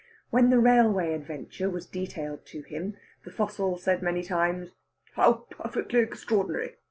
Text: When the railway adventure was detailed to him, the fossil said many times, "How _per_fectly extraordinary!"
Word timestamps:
When 0.31 0.49
the 0.49 0.57
railway 0.57 1.13
adventure 1.13 1.69
was 1.69 1.85
detailed 1.85 2.43
to 2.47 2.63
him, 2.63 2.97
the 3.23 3.29
fossil 3.29 3.77
said 3.77 4.01
many 4.01 4.23
times, 4.23 4.71
"How 5.13 5.45
_per_fectly 5.51 6.01
extraordinary!" 6.03 6.77